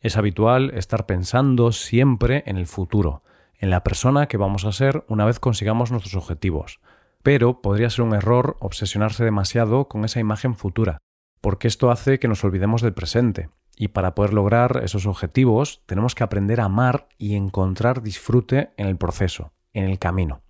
Es 0.00 0.16
habitual 0.16 0.70
estar 0.74 1.04
pensando 1.04 1.72
siempre 1.72 2.42
en 2.46 2.56
el 2.56 2.66
futuro, 2.66 3.22
en 3.58 3.68
la 3.68 3.84
persona 3.84 4.28
que 4.28 4.38
vamos 4.38 4.64
a 4.64 4.72
ser 4.72 5.04
una 5.08 5.26
vez 5.26 5.38
consigamos 5.38 5.90
nuestros 5.90 6.16
objetivos. 6.16 6.80
Pero 7.22 7.60
podría 7.60 7.90
ser 7.90 8.06
un 8.06 8.14
error 8.14 8.56
obsesionarse 8.60 9.24
demasiado 9.24 9.88
con 9.88 10.06
esa 10.06 10.18
imagen 10.18 10.54
futura, 10.56 10.98
porque 11.42 11.68
esto 11.68 11.90
hace 11.90 12.18
que 12.18 12.28
nos 12.28 12.42
olvidemos 12.44 12.80
del 12.80 12.94
presente 12.94 13.50
Y 13.76 13.88
para 13.88 14.14
poder 14.14 14.32
lograr 14.32 14.80
esos 14.84 15.04
objetivos 15.04 15.82
tenemos 15.84 16.14
que 16.14 16.24
aprender 16.24 16.60
a 16.60 16.64
amar 16.64 17.08
y 17.18 17.34
encontrar 17.34 18.02
disfrute 18.02 18.70
en 18.78 18.86
el 18.86 18.96
proceso, 18.96 19.52
en 19.74 19.84
el 19.84 19.98
camino. 19.98 20.40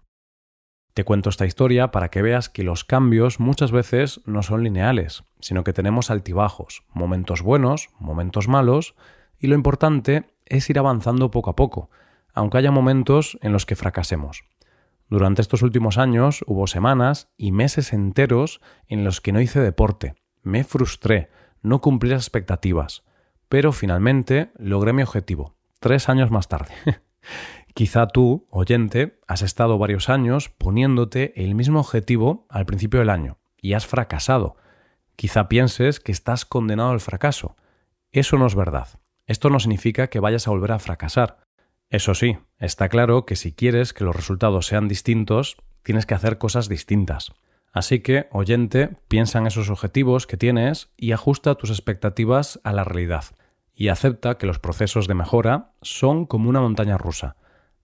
Te 0.94 1.04
cuento 1.04 1.28
esta 1.28 1.46
historia 1.46 1.90
para 1.90 2.08
que 2.08 2.22
veas 2.22 2.48
que 2.48 2.64
los 2.64 2.84
cambios 2.84 3.40
muchas 3.40 3.72
veces 3.72 4.20
no 4.26 4.42
son 4.42 4.62
lineales, 4.62 5.24
sino 5.40 5.64
que 5.64 5.72
tenemos 5.72 6.10
altibajos, 6.10 6.84
momentos 6.92 7.42
buenos, 7.42 7.90
momentos 7.98 8.48
malos, 8.48 8.94
y 9.40 9.48
lo 9.48 9.54
importante 9.54 10.30
es 10.46 10.68
ir 10.70 10.78
avanzando 10.78 11.30
poco 11.30 11.50
a 11.50 11.56
poco, 11.56 11.90
aunque 12.34 12.58
haya 12.58 12.70
momentos 12.70 13.38
en 13.42 13.52
los 13.52 13.66
que 13.66 13.76
fracasemos. 13.76 14.44
Durante 15.08 15.42
estos 15.42 15.62
últimos 15.62 15.98
años 15.98 16.44
hubo 16.46 16.66
semanas 16.68 17.32
y 17.36 17.50
meses 17.50 17.92
enteros 17.92 18.60
en 18.86 19.02
los 19.02 19.20
que 19.20 19.32
no 19.32 19.40
hice 19.40 19.60
deporte, 19.60 20.14
me 20.42 20.62
frustré, 20.62 21.30
no 21.62 21.80
cumplí 21.80 22.10
las 22.10 22.22
expectativas, 22.22 23.02
pero 23.48 23.72
finalmente 23.72 24.52
logré 24.56 24.92
mi 24.92 25.02
objetivo, 25.02 25.56
tres 25.80 26.08
años 26.08 26.30
más 26.30 26.48
tarde. 26.48 26.72
Quizá 27.74 28.08
tú, 28.08 28.46
oyente, 28.50 29.18
has 29.26 29.42
estado 29.42 29.78
varios 29.78 30.08
años 30.08 30.48
poniéndote 30.48 31.32
el 31.42 31.54
mismo 31.54 31.80
objetivo 31.80 32.46
al 32.48 32.66
principio 32.66 33.00
del 33.00 33.10
año 33.10 33.38
y 33.60 33.74
has 33.74 33.86
fracasado. 33.86 34.56
Quizá 35.16 35.48
pienses 35.48 36.00
que 36.00 36.12
estás 36.12 36.44
condenado 36.44 36.90
al 36.90 37.00
fracaso. 37.00 37.56
Eso 38.12 38.38
no 38.38 38.46
es 38.46 38.54
verdad. 38.54 38.88
Esto 39.30 39.48
no 39.48 39.60
significa 39.60 40.08
que 40.08 40.18
vayas 40.18 40.48
a 40.48 40.50
volver 40.50 40.72
a 40.72 40.80
fracasar. 40.80 41.38
Eso 41.88 42.16
sí, 42.16 42.38
está 42.58 42.88
claro 42.88 43.26
que 43.26 43.36
si 43.36 43.52
quieres 43.52 43.92
que 43.92 44.02
los 44.02 44.16
resultados 44.16 44.66
sean 44.66 44.88
distintos, 44.88 45.56
tienes 45.84 46.04
que 46.04 46.14
hacer 46.14 46.36
cosas 46.36 46.68
distintas. 46.68 47.30
Así 47.72 48.00
que, 48.00 48.26
oyente, 48.32 48.96
piensa 49.06 49.38
en 49.38 49.46
esos 49.46 49.70
objetivos 49.70 50.26
que 50.26 50.36
tienes 50.36 50.90
y 50.96 51.12
ajusta 51.12 51.54
tus 51.54 51.70
expectativas 51.70 52.58
a 52.64 52.72
la 52.72 52.82
realidad. 52.82 53.24
Y 53.72 53.86
acepta 53.86 54.36
que 54.36 54.48
los 54.48 54.58
procesos 54.58 55.06
de 55.06 55.14
mejora 55.14 55.74
son 55.80 56.26
como 56.26 56.50
una 56.50 56.60
montaña 56.60 56.98
rusa. 56.98 57.36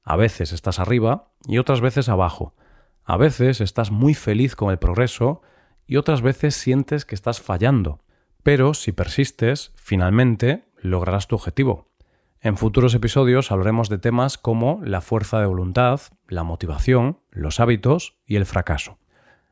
A 0.02 0.16
veces 0.16 0.52
estás 0.52 0.80
arriba 0.80 1.28
y 1.46 1.58
otras 1.58 1.80
veces 1.80 2.08
abajo. 2.08 2.56
A 3.04 3.16
veces 3.16 3.60
estás 3.60 3.92
muy 3.92 4.14
feliz 4.14 4.56
con 4.56 4.72
el 4.72 4.80
progreso 4.80 5.42
y 5.86 5.94
otras 5.94 6.22
veces 6.22 6.56
sientes 6.56 7.04
que 7.04 7.14
estás 7.14 7.40
fallando. 7.40 8.00
Pero 8.42 8.74
si 8.74 8.90
persistes, 8.90 9.70
finalmente 9.76 10.66
lograrás 10.86 11.28
tu 11.28 11.36
objetivo. 11.36 11.88
En 12.40 12.56
futuros 12.56 12.94
episodios 12.94 13.50
hablaremos 13.50 13.88
de 13.88 13.98
temas 13.98 14.38
como 14.38 14.80
la 14.82 15.00
fuerza 15.00 15.40
de 15.40 15.46
voluntad, 15.46 16.00
la 16.28 16.44
motivación, 16.44 17.18
los 17.30 17.60
hábitos 17.60 18.18
y 18.26 18.36
el 18.36 18.46
fracaso. 18.46 18.98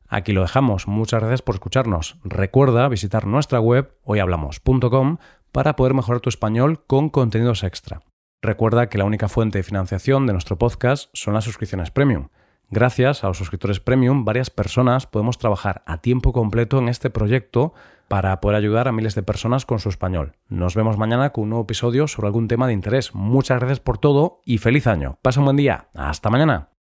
Aquí 0.06 0.32
lo 0.32 0.42
dejamos. 0.42 0.86
Muchas 0.86 1.20
gracias 1.20 1.42
por 1.42 1.56
escucharnos. 1.56 2.18
Recuerda 2.24 2.88
visitar 2.88 3.26
nuestra 3.26 3.58
web 3.58 3.96
hoyhablamos.com 4.04 5.16
para 5.50 5.76
poder 5.76 5.94
mejorar 5.94 6.20
tu 6.20 6.28
español 6.28 6.84
con 6.86 7.08
contenidos 7.08 7.64
extra. 7.64 8.00
Recuerda 8.42 8.88
que 8.88 8.98
la 8.98 9.04
única 9.04 9.28
fuente 9.28 9.58
de 9.58 9.64
financiación 9.64 10.26
de 10.26 10.34
nuestro 10.34 10.58
podcast 10.58 11.08
son 11.14 11.34
las 11.34 11.44
suscripciones 11.44 11.90
premium. 11.90 12.28
Gracias 12.70 13.24
a 13.24 13.28
los 13.28 13.38
suscriptores 13.38 13.80
premium, 13.80 14.24
varias 14.24 14.50
personas 14.50 15.06
podemos 15.06 15.38
trabajar 15.38 15.82
a 15.86 15.98
tiempo 15.98 16.32
completo 16.32 16.78
en 16.78 16.88
este 16.88 17.08
proyecto 17.08 17.72
para 18.08 18.40
poder 18.40 18.56
ayudar 18.56 18.88
a 18.88 18.92
miles 18.92 19.14
de 19.14 19.22
personas 19.22 19.66
con 19.66 19.78
su 19.78 19.88
español. 19.88 20.36
Nos 20.48 20.74
vemos 20.74 20.98
mañana 20.98 21.30
con 21.30 21.44
un 21.44 21.50
nuevo 21.50 21.64
episodio 21.64 22.06
sobre 22.06 22.26
algún 22.28 22.48
tema 22.48 22.66
de 22.66 22.72
interés. 22.72 23.14
Muchas 23.14 23.58
gracias 23.58 23.80
por 23.80 23.98
todo 23.98 24.40
y 24.44 24.58
feliz 24.58 24.86
año. 24.86 25.18
Pasa 25.22 25.40
un 25.40 25.46
buen 25.46 25.56
día. 25.56 25.88
Hasta 25.94 26.30
mañana. 26.30 26.73